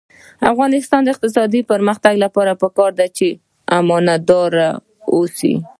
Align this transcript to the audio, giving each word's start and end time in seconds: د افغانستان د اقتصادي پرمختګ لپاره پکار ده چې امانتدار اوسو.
د 0.39 0.41
افغانستان 0.53 0.99
د 1.03 1.07
اقتصادي 1.13 1.61
پرمختګ 1.71 2.13
لپاره 2.25 2.59
پکار 2.61 2.91
ده 2.99 3.07
چې 3.17 3.27
امانتدار 3.79 4.53
اوسو. 5.13 5.53